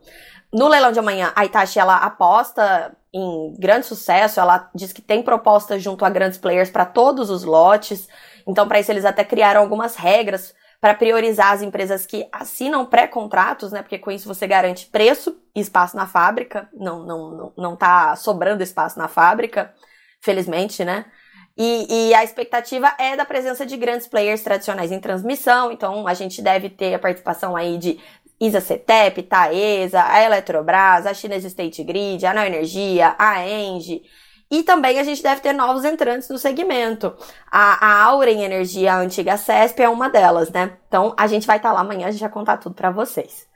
No 0.52 0.66
leilão 0.66 0.90
de 0.90 0.98
amanhã, 0.98 1.32
a 1.36 1.44
Itachi 1.44 1.78
ela 1.78 1.96
aposta 1.98 2.96
em 3.12 3.54
grande 3.58 3.86
sucesso, 3.86 4.40
ela 4.40 4.68
diz 4.74 4.92
que 4.92 5.02
tem 5.02 5.22
propostas 5.22 5.82
junto 5.82 6.04
a 6.04 6.10
grandes 6.10 6.38
players 6.38 6.70
para 6.70 6.84
todos 6.84 7.30
os 7.30 7.44
lotes. 7.44 8.08
Então, 8.46 8.66
para 8.66 8.80
isso 8.80 8.90
eles 8.90 9.04
até 9.04 9.22
criaram 9.22 9.60
algumas 9.60 9.94
regras 9.94 10.54
para 10.80 10.94
priorizar 10.94 11.52
as 11.52 11.62
empresas 11.62 12.06
que 12.06 12.26
assinam 12.32 12.86
pré-contratos, 12.86 13.70
né? 13.70 13.82
Porque 13.82 13.98
com 13.98 14.10
isso 14.10 14.26
você 14.26 14.46
garante 14.46 14.86
preço 14.86 15.38
e 15.54 15.60
espaço 15.60 15.96
na 15.96 16.06
fábrica. 16.06 16.68
Não, 16.72 17.04
não, 17.04 17.30
não, 17.30 17.52
não 17.56 17.76
tá 17.76 18.16
sobrando 18.16 18.62
espaço 18.62 18.98
na 18.98 19.06
fábrica, 19.06 19.74
felizmente, 20.20 20.84
né? 20.84 21.04
E, 21.56 22.08
e, 22.08 22.14
a 22.14 22.24
expectativa 22.24 22.94
é 22.98 23.16
da 23.16 23.24
presença 23.24 23.66
de 23.66 23.76
grandes 23.76 24.06
players 24.06 24.42
tradicionais 24.42 24.90
em 24.90 25.00
transmissão, 25.00 25.70
então 25.70 26.06
a 26.06 26.14
gente 26.14 26.40
deve 26.40 26.70
ter 26.70 26.94
a 26.94 26.98
participação 26.98 27.54
aí 27.54 27.76
de 27.76 28.00
ISA-CETEP, 28.40 29.24
Taesa, 29.24 30.02
a 30.02 30.22
Eletrobras, 30.22 31.04
a 31.04 31.12
Chinese 31.12 31.48
State 31.48 31.84
Grid, 31.84 32.24
a 32.24 32.32
Neoenergia, 32.32 33.14
a 33.18 33.46
Engie. 33.46 34.02
E 34.50 34.64
também 34.64 34.98
a 34.98 35.04
gente 35.04 35.22
deve 35.22 35.40
ter 35.40 35.52
novos 35.52 35.84
entrantes 35.84 36.28
no 36.28 36.36
segmento. 36.36 37.14
A, 37.50 37.86
a 37.86 38.04
Auren 38.04 38.42
Energia, 38.42 38.94
a 38.94 38.98
antiga 38.98 39.36
CESP, 39.36 39.82
é 39.82 39.88
uma 39.88 40.10
delas, 40.10 40.50
né? 40.50 40.72
Então 40.88 41.14
a 41.16 41.28
gente 41.28 41.46
vai 41.46 41.58
estar 41.58 41.68
tá 41.68 41.74
lá 41.74 41.80
amanhã, 41.82 42.08
a 42.08 42.10
gente 42.10 42.20
vai 42.20 42.30
contar 42.30 42.56
tudo 42.56 42.74
para 42.74 42.90
vocês. 42.90 43.48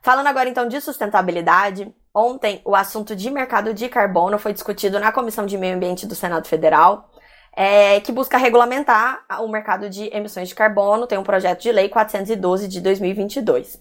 Falando 0.00 0.28
agora 0.28 0.48
então 0.48 0.66
de 0.66 0.80
sustentabilidade, 0.80 1.94
ontem 2.14 2.62
o 2.64 2.74
assunto 2.74 3.14
de 3.14 3.30
mercado 3.30 3.74
de 3.74 3.86
carbono 3.88 4.38
foi 4.38 4.54
discutido 4.54 4.98
na 4.98 5.12
Comissão 5.12 5.44
de 5.44 5.58
Meio 5.58 5.76
Ambiente 5.76 6.06
do 6.06 6.14
Senado 6.14 6.48
Federal, 6.48 7.10
é, 7.54 8.00
que 8.00 8.10
busca 8.10 8.38
regulamentar 8.38 9.22
o 9.40 9.48
mercado 9.48 9.90
de 9.90 10.08
emissões 10.16 10.48
de 10.48 10.54
carbono. 10.54 11.06
Tem 11.06 11.18
um 11.18 11.22
projeto 11.22 11.60
de 11.60 11.70
lei 11.70 11.90
412 11.90 12.66
de 12.66 12.80
2022. 12.80 13.78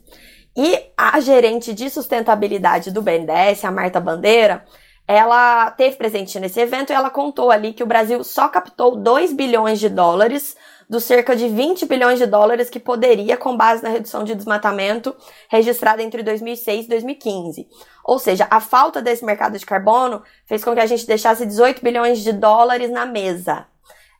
E 0.57 0.91
a 0.97 1.21
gerente 1.21 1.73
de 1.73 1.89
sustentabilidade 1.89 2.91
do 2.91 3.01
BNDES, 3.01 3.63
a 3.63 3.71
Marta 3.71 4.01
Bandeira, 4.01 4.65
ela 5.11 5.71
teve 5.71 5.95
presente 5.95 6.39
nesse 6.39 6.59
evento 6.59 6.91
e 6.91 6.93
ela 6.93 7.09
contou 7.09 7.49
ali 7.49 7.73
que 7.73 7.81
o 7.81 7.87
Brasil 7.87 8.23
só 8.23 8.47
captou 8.47 8.95
2 8.95 9.33
bilhões 9.33 9.79
de 9.79 9.89
dólares 9.89 10.55
dos 10.87 11.03
cerca 11.03 11.35
de 11.35 11.47
20 11.47 11.87
bilhões 11.87 12.19
de 12.19 12.27
dólares 12.27 12.69
que 12.69 12.79
poderia 12.79 13.35
com 13.35 13.57
base 13.57 13.81
na 13.81 13.89
redução 13.89 14.23
de 14.23 14.35
desmatamento 14.35 15.15
registrada 15.49 16.03
entre 16.03 16.21
2006 16.21 16.85
e 16.85 16.89
2015. 16.89 17.67
Ou 18.05 18.19
seja, 18.19 18.47
a 18.51 18.59
falta 18.59 19.01
desse 19.01 19.25
mercado 19.25 19.57
de 19.57 19.65
carbono 19.65 20.21
fez 20.45 20.63
com 20.63 20.75
que 20.75 20.79
a 20.79 20.85
gente 20.85 21.07
deixasse 21.07 21.43
18 21.43 21.83
bilhões 21.83 22.19
de 22.19 22.31
dólares 22.31 22.91
na 22.91 23.07
mesa. 23.07 23.65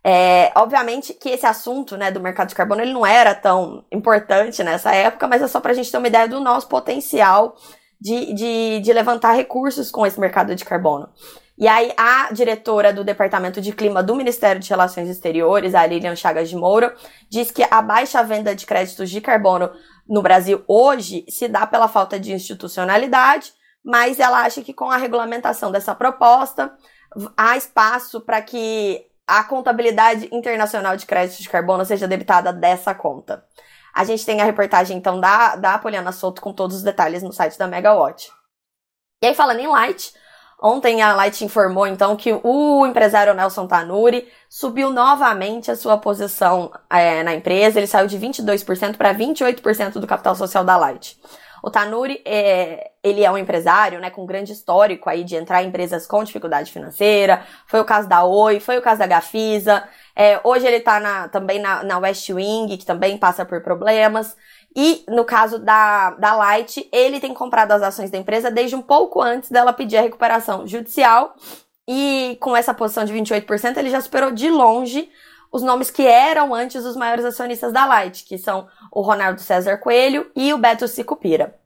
É, 0.03 0.51
obviamente 0.55 1.13
que 1.13 1.29
esse 1.29 1.45
assunto 1.45 1.97
né, 1.97 2.09
do 2.09 2.19
mercado 2.19 2.47
de 2.47 2.55
carbono 2.55 2.81
ele 2.81 2.93
não 2.93 3.05
era 3.05 3.35
tão 3.35 3.85
importante 3.91 4.63
nessa 4.63 4.91
época, 4.95 5.27
mas 5.27 5.43
é 5.43 5.47
só 5.47 5.59
para 5.59 5.71
a 5.71 5.75
gente 5.75 5.91
ter 5.91 5.99
uma 5.99 6.07
ideia 6.07 6.27
do 6.27 6.39
nosso 6.39 6.67
potencial 6.67 7.55
de, 7.99 8.33
de, 8.33 8.79
de 8.79 8.93
levantar 8.93 9.33
recursos 9.33 9.91
com 9.91 10.05
esse 10.05 10.19
mercado 10.19 10.55
de 10.55 10.63
carbono. 10.63 11.09
E 11.57 11.67
aí, 11.67 11.91
a 11.97 12.31
diretora 12.31 12.93
do 12.93 13.03
Departamento 13.03 13.59
de 13.59 13.73
Clima 13.73 14.01
do 14.01 14.15
Ministério 14.15 14.61
de 14.61 14.69
Relações 14.69 15.09
Exteriores, 15.09 15.75
a 15.75 15.85
Lilian 15.85 16.15
Chagas 16.15 16.49
de 16.49 16.55
Moura, 16.55 16.95
diz 17.29 17.51
que 17.51 17.65
a 17.69 17.81
baixa 17.81 18.23
venda 18.23 18.55
de 18.55 18.65
créditos 18.65 19.09
de 19.09 19.19
carbono 19.19 19.69
no 20.07 20.21
Brasil 20.21 20.63
hoje 20.65 21.25
se 21.27 21.49
dá 21.49 21.67
pela 21.67 21.89
falta 21.89 22.17
de 22.17 22.31
institucionalidade, 22.31 23.51
mas 23.83 24.21
ela 24.21 24.43
acha 24.43 24.61
que 24.61 24.73
com 24.73 24.89
a 24.89 24.95
regulamentação 24.95 25.69
dessa 25.69 25.93
proposta 25.93 26.71
há 27.35 27.57
espaço 27.57 28.21
para 28.21 28.41
que 28.41 29.05
a 29.27 29.43
contabilidade 29.43 30.29
internacional 30.31 30.95
de 30.95 31.05
crédito 31.05 31.41
de 31.41 31.49
carbono 31.49 31.83
seja 31.83 32.07
debitada 32.07 32.53
dessa 32.53 32.95
conta. 32.95 33.43
A 33.99 34.05
gente 34.05 34.25
tem 34.25 34.39
a 34.39 34.45
reportagem, 34.45 34.95
então, 34.95 35.19
da, 35.19 35.57
da 35.57 35.77
Poliana 35.77 36.13
Souto 36.13 36.41
com 36.41 36.53
todos 36.53 36.77
os 36.77 36.83
detalhes 36.83 37.21
no 37.21 37.33
site 37.33 37.59
da 37.59 37.67
Megawatt. 37.67 38.31
E 39.21 39.27
aí, 39.27 39.35
falando 39.35 39.59
em 39.59 39.67
Light, 39.67 40.13
ontem 40.63 41.01
a 41.01 41.13
Light 41.13 41.43
informou, 41.43 41.85
então, 41.85 42.15
que 42.15 42.31
o 42.41 42.87
empresário 42.87 43.33
Nelson 43.33 43.67
Tanuri 43.67 44.25
subiu 44.49 44.89
novamente 44.89 45.69
a 45.69 45.75
sua 45.75 45.97
posição 45.97 46.71
é, 46.89 47.23
na 47.23 47.35
empresa. 47.35 47.77
Ele 47.77 47.87
saiu 47.87 48.07
de 48.07 48.17
22% 48.17 48.95
para 48.95 49.13
28% 49.13 49.99
do 49.99 50.07
capital 50.07 50.33
social 50.33 50.63
da 50.63 50.77
Light. 50.77 51.19
O 51.63 51.69
Tanuri, 51.69 52.21
é, 52.25 52.91
ele 53.03 53.23
é 53.23 53.31
um 53.31 53.37
empresário, 53.37 53.99
né, 53.99 54.09
com 54.09 54.25
grande 54.25 54.51
histórico 54.51 55.09
aí 55.09 55.23
de 55.23 55.35
entrar 55.35 55.63
em 55.63 55.67
empresas 55.67 56.05
com 56.05 56.23
dificuldade 56.23 56.71
financeira. 56.71 57.45
Foi 57.67 57.79
o 57.79 57.85
caso 57.85 58.07
da 58.07 58.23
Oi, 58.23 58.59
foi 58.59 58.77
o 58.77 58.81
caso 58.81 58.99
da 58.99 59.07
Gafisa. 59.07 59.83
É, 60.15 60.39
hoje 60.43 60.65
ele 60.67 60.79
tá 60.79 60.99
na, 60.99 61.27
também 61.27 61.59
na, 61.59 61.83
na 61.83 61.97
West 61.99 62.29
Wing, 62.29 62.77
que 62.77 62.85
também 62.85 63.17
passa 63.17 63.45
por 63.45 63.61
problemas. 63.61 64.35
E 64.75 65.03
no 65.07 65.25
caso 65.25 65.59
da, 65.59 66.11
da 66.11 66.35
Light, 66.35 66.87
ele 66.91 67.19
tem 67.19 67.33
comprado 67.33 67.71
as 67.71 67.81
ações 67.81 68.11
da 68.11 68.17
empresa 68.17 68.51
desde 68.51 68.75
um 68.75 68.81
pouco 68.81 69.21
antes 69.21 69.49
dela 69.49 69.73
pedir 69.73 69.97
a 69.97 70.01
recuperação 70.01 70.67
judicial. 70.67 71.33
E 71.87 72.37
com 72.39 72.55
essa 72.55 72.73
posição 72.73 73.03
de 73.03 73.11
28%, 73.11 73.77
ele 73.77 73.89
já 73.89 73.99
superou 73.99 74.31
de 74.31 74.49
longe 74.49 75.09
os 75.51 75.61
nomes 75.61 75.89
que 75.89 76.05
eram 76.05 76.53
antes 76.53 76.85
os 76.85 76.95
maiores 76.95 77.25
acionistas 77.25 77.73
da 77.73 77.85
Light, 77.85 78.25
que 78.25 78.37
são 78.37 78.67
o 78.91 79.01
Ronaldo 79.01 79.41
César 79.41 79.77
Coelho 79.77 80.31
e 80.35 80.53
o 80.53 80.57
Beto 80.57 80.87
Sicupira. 80.87 81.59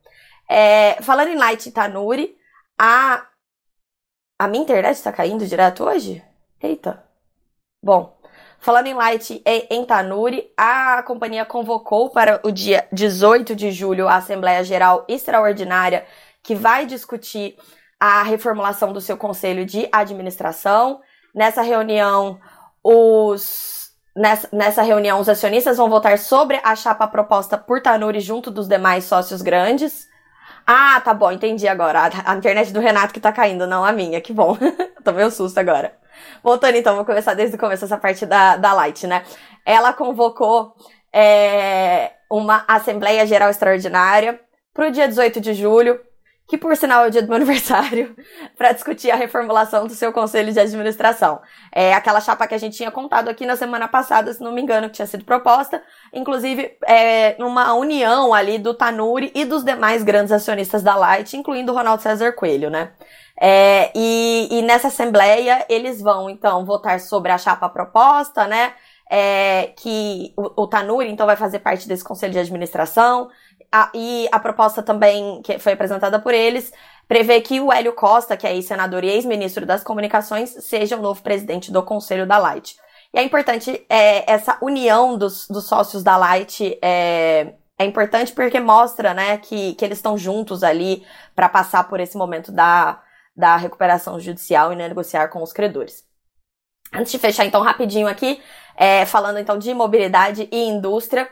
É, 0.50 1.02
falando 1.02 1.30
em 1.30 1.38
Light 1.38 1.68
e 1.68 1.72
Tanuri, 1.72 2.36
a, 2.78 3.28
a 4.40 4.48
minha 4.48 4.63
internet 4.63 4.96
está 4.96 5.12
caindo 5.12 5.46
direto 5.46 5.84
hoje? 5.84 6.24
Eita. 6.62 7.04
Bom, 7.82 8.18
falando 8.60 8.88
em 8.88 8.94
Light 8.94 9.42
e 9.46 9.68
em 9.70 9.86
Tanuri, 9.86 10.52
a 10.56 11.04
companhia 11.04 11.46
convocou 11.46 12.10
para 12.10 12.40
o 12.44 12.52
dia 12.52 12.88
18 12.92 13.56
de 13.56 13.72
julho 13.72 14.08
a 14.08 14.16
Assembleia 14.16 14.63
Geral 14.63 15.06
Extraordinária 15.08 16.06
que 16.44 16.54
vai 16.54 16.86
discutir 16.86 17.56
a 18.00 18.22
reformulação 18.22 18.92
do 18.92 19.00
seu 19.00 19.16
conselho 19.16 19.66
de 19.66 19.88
administração. 19.92 21.02
Nessa 21.34 21.62
reunião, 21.62 22.40
os, 22.84 23.92
nessa, 24.16 24.50
nessa 24.52 24.82
reunião, 24.82 25.20
os 25.20 25.30
acionistas 25.30 25.78
vão 25.78 25.90
votar 25.90 26.18
sobre 26.18 26.60
a 26.63 26.75
chapa 26.75 27.08
proposta 27.08 27.58
por 27.58 27.82
Tanuri 27.82 28.20
junto 28.20 28.52
dos 28.52 28.68
demais 28.68 29.06
sócios 29.06 29.42
grandes. 29.42 30.08
Ah, 30.66 31.02
tá 31.02 31.13
bom, 31.13 31.32
entendi 31.32 31.68
agora. 31.68 32.10
A, 32.25 32.36
internet 32.36 32.72
do 32.72 32.80
Renato 32.80 33.13
que 33.13 33.20
tá 33.20 33.32
caindo, 33.32 33.68
não 33.68 33.84
a 33.84 33.92
minha. 33.92 34.22
Que 34.22 34.34
bom. 34.34 34.58
Tomei 35.04 35.25
um 35.25 35.32
susto 35.32 35.58
agora. 35.58 35.94
Voltando 36.44 36.75
então, 36.78 36.96
vou 36.96 37.06
começar 37.06 37.34
desde 37.34 37.56
o 37.56 37.60
começo 37.60 37.86
essa 37.86 37.98
parte 37.98 38.25
da, 38.25 38.56
da 38.58 38.74
Light, 38.74 39.06
né? 39.08 39.24
Ela 39.66 39.94
convocou 39.94 40.74
é, 41.12 42.12
uma 42.30 42.63
Assembleia 42.68 43.25
Geral 43.25 43.50
Extraordinária 43.50 44.40
para 44.74 44.88
o 44.88 44.92
dia 44.92 45.08
18 45.08 45.42
de 45.42 45.54
julho 45.54 46.00
que 46.47 46.57
por 46.57 46.75
sinal 46.75 47.05
é 47.05 47.07
o 47.07 47.12
dia 47.12 47.21
do 47.21 47.27
meu 47.27 47.38
aniversário, 47.38 48.15
para 48.57 48.71
discutir 48.71 49.12
a 49.12 49.15
reformulação 49.15 49.88
do 49.88 49.93
seu 49.93 50.12
conselho 50.12 50.51
de 50.51 50.59
administração. 50.59 51.41
É 51.71 51.93
aquela 51.93 52.19
chapa 52.19 52.47
que 52.47 52.53
a 52.53 52.57
gente 52.57 52.77
tinha 52.77 52.91
contado 52.91 53.29
aqui 53.29 53.45
na 53.45 53.55
semana 53.55 53.88
passada, 53.88 54.33
se 54.33 54.41
não 54.41 54.51
me 54.51 54.62
engano, 54.62 54.88
que 54.88 54.95
tinha 54.95 55.07
sido 55.07 55.23
proposta, 55.25 55.81
inclusive 56.13 56.77
é, 56.85 57.35
uma 57.39 57.73
união 57.73 58.33
ali 58.33 58.57
do 58.57 58.73
Tanuri 58.73 59.31
e 59.33 59.45
dos 59.45 59.63
demais 59.63 60.03
grandes 60.03 60.31
acionistas 60.31 60.83
da 60.83 60.95
Light, 60.95 61.35
incluindo 61.35 61.71
o 61.71 61.75
Ronaldo 61.75 62.03
César 62.03 62.33
Coelho, 62.33 62.69
né? 62.69 62.91
É, 63.39 63.91
e, 63.95 64.47
e 64.51 64.62
nessa 64.62 64.89
assembleia 64.89 65.65
eles 65.67 66.01
vão 66.01 66.29
então 66.29 66.65
votar 66.65 67.00
sobre 67.00 67.31
a 67.31 67.38
chapa 67.38 67.67
proposta, 67.69 68.47
né? 68.47 68.73
É, 69.09 69.73
que 69.77 70.33
o, 70.38 70.63
o 70.63 70.67
Tanuri 70.67 71.09
então 71.09 71.25
vai 71.25 71.35
fazer 71.35 71.59
parte 71.59 71.88
desse 71.88 72.03
conselho 72.03 72.33
de 72.33 72.39
administração. 72.39 73.29
A, 73.75 73.89
e 73.92 74.30
a 74.32 74.39
proposta 74.39 74.84
também, 74.84 75.42
que 75.42 75.58
foi 75.58 75.74
apresentada 75.74 76.20
por 76.20 76.32
eles, 76.32 76.72
prevê 77.08 77.42
que 77.42 77.60
o 77.60 77.74
Hélio 77.74 77.94
Costa, 77.94 78.38
que 78.38 78.46
é 78.46 78.53
ex-senador 78.53 79.03
e 79.03 79.10
ex-ministro 79.10 79.65
das 79.65 79.84
comunicações, 79.84 80.51
seja 80.51 80.96
o 80.96 81.01
novo 81.01 81.24
presidente 81.24 81.72
do 81.72 81.82
Conselho 81.82 82.27
da 82.27 82.38
Light. 82.38 82.77
E 83.12 83.18
é 83.18 83.24
importante, 83.24 83.84
é, 83.89 84.32
essa 84.32 84.60
união 84.62 85.18
dos, 85.18 85.48
dos 85.48 85.65
sócios 85.65 86.03
da 86.03 86.15
Light 86.15 86.77
é, 86.84 87.56
é 87.80 87.84
importante 87.84 88.32
porque 88.32 88.60
mostra, 88.60 89.12
né, 89.12 89.38
que, 89.39 89.74
que 89.74 89.84
eles 89.84 89.98
estão 89.98 90.15
juntos 90.20 90.62
ali 90.63 91.03
para 91.36 91.50
passar 91.50 91.88
por 91.89 92.00
esse 92.00 92.15
momento 92.15 92.51
da, 92.51 93.01
da 93.36 93.56
recuperação 93.56 94.20
judicial 94.20 94.72
e 94.72 94.75
negociar 94.75 95.30
com 95.30 95.42
os 95.42 95.51
credores. 95.51 96.03
Antes 96.94 97.12
de 97.12 97.18
fechar, 97.18 97.44
então, 97.44 97.63
rapidinho 97.63 98.08
aqui, 98.08 98.39
é, 98.77 99.03
falando 99.08 99.39
então 99.39 99.58
de 99.58 99.74
mobilidade 99.74 100.48
e 100.51 100.68
indústria, 100.68 101.27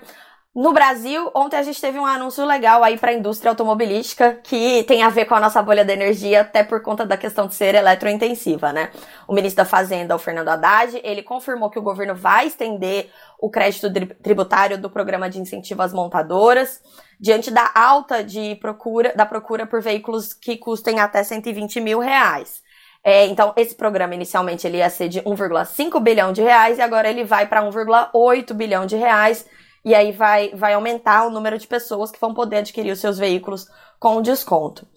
No 0.53 0.73
Brasil, 0.73 1.31
ontem 1.33 1.55
a 1.55 1.63
gente 1.63 1.79
teve 1.79 1.97
um 1.97 2.05
anúncio 2.05 2.45
legal 2.45 2.83
aí 2.83 2.97
para 2.97 3.11
a 3.11 3.13
indústria 3.13 3.49
automobilística 3.49 4.37
que 4.43 4.83
tem 4.83 5.01
a 5.01 5.07
ver 5.07 5.23
com 5.23 5.33
a 5.33 5.39
nossa 5.39 5.61
bolha 5.61 5.85
de 5.85 5.93
energia, 5.93 6.41
até 6.41 6.61
por 6.61 6.81
conta 6.81 7.05
da 7.05 7.15
questão 7.15 7.47
de 7.47 7.55
ser 7.55 7.73
eletrointensiva, 7.73 8.73
né? 8.73 8.91
O 9.29 9.33
ministro 9.33 9.63
da 9.63 9.69
Fazenda, 9.69 10.13
o 10.13 10.19
Fernando 10.19 10.49
Haddad, 10.49 10.99
ele 11.05 11.23
confirmou 11.23 11.69
que 11.69 11.79
o 11.79 11.81
governo 11.81 12.13
vai 12.13 12.47
estender 12.47 13.09
o 13.39 13.49
crédito 13.49 13.87
tributário 14.21 14.77
do 14.77 14.89
programa 14.89 15.29
de 15.29 15.39
incentivo 15.39 15.83
às 15.83 15.93
montadoras, 15.93 16.81
diante 17.17 17.49
da 17.49 17.71
alta 17.73 18.21
de 18.21 18.55
procura, 18.55 19.13
da 19.15 19.25
procura 19.25 19.65
por 19.65 19.81
veículos 19.81 20.33
que 20.33 20.57
custem 20.57 20.99
até 20.99 21.23
120 21.23 21.79
mil 21.79 21.99
reais. 21.99 22.61
É, 23.01 23.25
então, 23.27 23.53
esse 23.55 23.73
programa 23.73 24.15
inicialmente 24.15 24.67
ele 24.67 24.79
ia 24.79 24.89
ser 24.89 25.07
de 25.07 25.21
1,5 25.21 25.97
bilhão 26.01 26.33
de 26.33 26.41
reais 26.41 26.77
e 26.77 26.81
agora 26.81 27.09
ele 27.09 27.23
vai 27.23 27.47
para 27.47 27.63
1,8 27.63 28.53
bilhão 28.53 28.85
de 28.85 28.97
reais 28.97 29.45
e 29.83 29.95
aí 29.95 30.11
vai, 30.11 30.49
vai 30.53 30.73
aumentar 30.73 31.25
o 31.25 31.29
número 31.29 31.57
de 31.57 31.67
pessoas 31.67 32.11
que 32.11 32.19
vão 32.19 32.33
poder 32.33 32.57
adquirir 32.57 32.91
os 32.91 32.99
seus 32.99 33.17
veículos 33.17 33.67
com 33.99 34.21
desconto. 34.21 34.87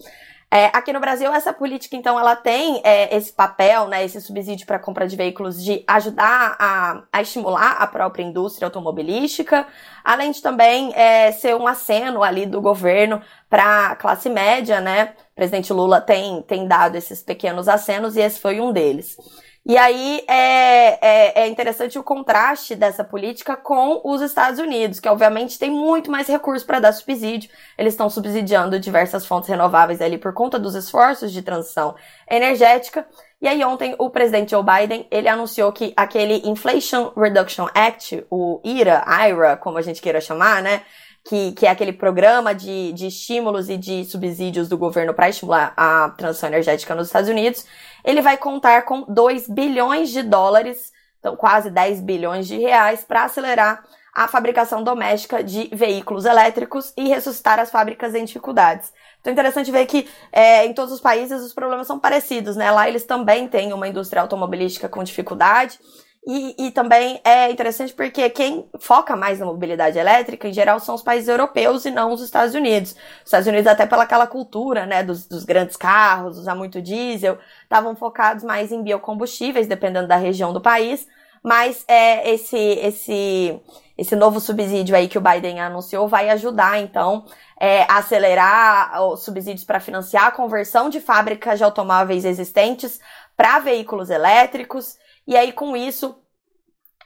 É, 0.56 0.66
aqui 0.66 0.92
no 0.92 1.00
Brasil, 1.00 1.32
essa 1.34 1.52
política, 1.52 1.96
então, 1.96 2.16
ela 2.16 2.36
tem 2.36 2.80
é, 2.84 3.16
esse 3.16 3.32
papel, 3.32 3.88
né, 3.88 4.04
esse 4.04 4.20
subsídio 4.20 4.64
para 4.68 4.78
compra 4.78 5.04
de 5.04 5.16
veículos 5.16 5.60
de 5.60 5.82
ajudar 5.84 6.54
a, 6.60 7.02
a, 7.12 7.20
estimular 7.20 7.72
a 7.72 7.86
própria 7.88 8.22
indústria 8.22 8.66
automobilística, 8.66 9.66
além 10.04 10.30
de 10.30 10.40
também 10.40 10.92
é, 10.94 11.32
ser 11.32 11.56
um 11.56 11.66
aceno 11.66 12.22
ali 12.22 12.46
do 12.46 12.60
governo 12.60 13.20
para 13.50 13.88
a 13.88 13.96
classe 13.96 14.30
média, 14.30 14.80
né? 14.80 15.14
O 15.32 15.34
presidente 15.34 15.72
Lula 15.72 16.00
tem, 16.00 16.40
tem 16.42 16.68
dado 16.68 16.94
esses 16.94 17.20
pequenos 17.20 17.66
acenos 17.66 18.14
e 18.14 18.20
esse 18.20 18.38
foi 18.38 18.60
um 18.60 18.70
deles. 18.70 19.16
E 19.66 19.78
aí 19.78 20.22
é, 20.28 20.98
é, 21.00 21.42
é, 21.42 21.48
interessante 21.48 21.98
o 21.98 22.02
contraste 22.02 22.74
dessa 22.74 23.02
política 23.02 23.56
com 23.56 23.98
os 24.04 24.20
Estados 24.20 24.58
Unidos, 24.58 25.00
que 25.00 25.08
obviamente 25.08 25.58
tem 25.58 25.70
muito 25.70 26.10
mais 26.10 26.28
recursos 26.28 26.62
para 26.62 26.80
dar 26.80 26.92
subsídio. 26.92 27.48
Eles 27.78 27.94
estão 27.94 28.10
subsidiando 28.10 28.78
diversas 28.78 29.24
fontes 29.24 29.48
renováveis 29.48 30.02
ali 30.02 30.18
por 30.18 30.34
conta 30.34 30.58
dos 30.58 30.74
esforços 30.74 31.32
de 31.32 31.40
transição 31.40 31.94
energética. 32.30 33.06
E 33.40 33.48
aí 33.48 33.64
ontem 33.64 33.94
o 33.98 34.10
presidente 34.10 34.50
Joe 34.50 34.62
Biden, 34.62 35.06
ele 35.10 35.28
anunciou 35.28 35.72
que 35.72 35.94
aquele 35.96 36.46
Inflation 36.46 37.10
Reduction 37.16 37.66
Act, 37.74 38.22
o 38.30 38.60
IRA, 38.62 39.02
IRA, 39.28 39.56
como 39.56 39.78
a 39.78 39.82
gente 39.82 40.02
queira 40.02 40.20
chamar, 40.20 40.62
né? 40.62 40.82
Que, 41.26 41.52
que 41.52 41.66
é 41.66 41.70
aquele 41.70 41.92
programa 41.92 42.54
de, 42.54 42.92
de 42.92 43.06
estímulos 43.06 43.70
e 43.70 43.78
de 43.78 44.04
subsídios 44.04 44.68
do 44.68 44.76
governo 44.76 45.14
para 45.14 45.30
estimular 45.30 45.72
a 45.74 46.10
transição 46.10 46.50
energética 46.50 46.94
nos 46.94 47.06
Estados 47.06 47.30
Unidos, 47.30 47.64
ele 48.04 48.20
vai 48.20 48.36
contar 48.36 48.82
com 48.82 49.06
2 49.08 49.48
bilhões 49.48 50.10
de 50.10 50.22
dólares, 50.22 50.92
então 51.18 51.34
quase 51.34 51.70
10 51.70 52.02
bilhões 52.02 52.46
de 52.46 52.58
reais, 52.58 53.04
para 53.04 53.24
acelerar 53.24 53.82
a 54.14 54.28
fabricação 54.28 54.84
doméstica 54.84 55.42
de 55.42 55.68
veículos 55.72 56.26
elétricos 56.26 56.92
e 56.96 57.08
ressuscitar 57.08 57.58
as 57.58 57.70
fábricas 57.70 58.14
em 58.14 58.24
dificuldades. 58.24 58.92
Então 59.20 59.30
é 59.30 59.32
interessante 59.32 59.70
ver 59.72 59.86
que 59.86 60.06
é, 60.30 60.66
em 60.66 60.74
todos 60.74 60.92
os 60.92 61.00
países 61.00 61.42
os 61.42 61.54
problemas 61.54 61.86
são 61.86 61.98
parecidos, 61.98 62.54
né? 62.54 62.70
Lá 62.70 62.86
eles 62.86 63.04
também 63.04 63.48
têm 63.48 63.72
uma 63.72 63.88
indústria 63.88 64.20
automobilística 64.22 64.88
com 64.88 65.02
dificuldade 65.02 65.80
e, 66.26 66.54
e, 66.58 66.70
também 66.70 67.20
é 67.22 67.50
interessante 67.50 67.92
porque 67.92 68.30
quem 68.30 68.66
foca 68.78 69.14
mais 69.14 69.40
na 69.40 69.44
mobilidade 69.44 69.98
elétrica, 69.98 70.48
em 70.48 70.54
geral, 70.54 70.80
são 70.80 70.94
os 70.94 71.02
países 71.02 71.28
europeus 71.28 71.84
e 71.84 71.90
não 71.90 72.12
os 72.12 72.22
Estados 72.22 72.54
Unidos. 72.54 72.92
Os 72.92 73.26
Estados 73.26 73.46
Unidos, 73.46 73.66
até 73.66 73.84
pela 73.84 74.04
aquela 74.04 74.26
cultura, 74.26 74.86
né, 74.86 75.02
dos, 75.02 75.26
dos 75.26 75.44
grandes 75.44 75.76
carros, 75.76 76.38
usar 76.38 76.54
muito 76.54 76.80
diesel, 76.80 77.38
estavam 77.62 77.94
focados 77.94 78.42
mais 78.42 78.72
em 78.72 78.82
biocombustíveis, 78.82 79.66
dependendo 79.66 80.08
da 80.08 80.16
região 80.16 80.50
do 80.50 80.62
país. 80.62 81.06
Mas 81.42 81.84
é, 81.86 82.30
esse, 82.32 82.56
esse, 82.56 83.60
esse 83.98 84.16
novo 84.16 84.40
subsídio 84.40 84.96
aí 84.96 85.08
que 85.08 85.18
o 85.18 85.20
Biden 85.20 85.60
anunciou 85.60 86.08
vai 86.08 86.30
ajudar, 86.30 86.80
então, 86.80 87.26
é, 87.60 87.82
a 87.82 87.98
acelerar 87.98 89.02
os 89.08 89.22
subsídios 89.24 89.64
para 89.64 89.78
financiar 89.78 90.28
a 90.28 90.32
conversão 90.32 90.88
de 90.88 91.02
fábricas 91.02 91.58
de 91.58 91.64
automóveis 91.64 92.24
existentes 92.24 92.98
para 93.36 93.58
veículos 93.58 94.08
elétricos 94.08 94.96
e 95.26 95.36
aí, 95.36 95.52
com 95.52 95.76
isso, 95.76 96.16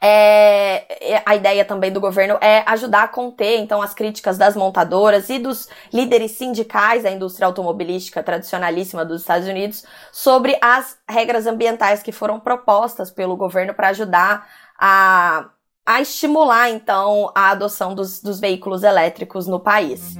é, 0.01 1.13
é, 1.13 1.23
a 1.25 1.35
ideia 1.35 1.65
também 1.65 1.91
do 1.91 1.99
governo 1.99 2.37
é 2.39 2.63
ajudar 2.67 3.03
a 3.03 3.07
conter, 3.07 3.59
então, 3.59 3.81
as 3.81 3.93
críticas 3.93 4.37
das 4.37 4.55
montadoras 4.55 5.29
e 5.29 5.37
dos 5.37 5.67
líderes 5.93 6.31
sindicais 6.31 7.03
da 7.03 7.11
indústria 7.11 7.45
automobilística 7.47 8.23
tradicionalíssima 8.23 9.03
dos 9.03 9.21
Estados 9.21 9.47
Unidos 9.47 9.83
sobre 10.11 10.57
as 10.61 10.97
regras 11.07 11.45
ambientais 11.45 12.01
que 12.01 12.11
foram 12.11 12.39
propostas 12.39 13.11
pelo 13.11 13.35
governo 13.35 13.73
para 13.73 13.89
ajudar 13.89 14.47
a, 14.77 15.49
a 15.85 16.01
estimular, 16.01 16.69
então, 16.69 17.31
a 17.35 17.51
adoção 17.51 17.93
dos, 17.93 18.21
dos 18.21 18.39
veículos 18.39 18.83
elétricos 18.83 19.47
no 19.47 19.59
país. 19.59 20.15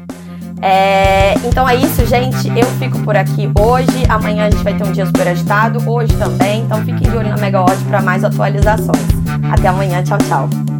É, 0.61 1.33
então 1.45 1.67
é 1.67 1.75
isso, 1.75 2.05
gente. 2.05 2.47
Eu 2.49 2.65
fico 2.77 2.99
por 2.99 3.15
aqui 3.15 3.49
hoje. 3.57 4.05
Amanhã 4.09 4.47
a 4.47 4.49
gente 4.49 4.63
vai 4.63 4.73
ter 4.73 4.83
um 4.83 4.91
dia 4.91 5.05
super 5.05 5.27
agitado. 5.27 5.81
Hoje 5.89 6.13
também. 6.17 6.63
Então 6.63 6.79
fiquem 6.79 7.09
de 7.09 7.17
olho 7.17 7.29
na 7.29 7.37
Megawatt 7.37 7.81
para 7.85 8.01
mais 8.01 8.23
atualizações. 8.23 9.07
Até 9.51 9.67
amanhã. 9.67 10.03
Tchau, 10.03 10.17
tchau. 10.27 10.78